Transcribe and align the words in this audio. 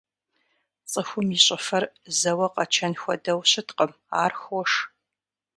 Цӏыхум 0.91 1.27
и 1.37 1.39
щӏыфэр 1.45 1.83
зэуэ 2.19 2.47
къэчэн 2.53 2.93
хуэдэу 3.01 3.39
щыткъым, 3.49 3.91
ар 4.23 4.33
хош. 4.41 4.71